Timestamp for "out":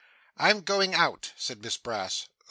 0.95-1.31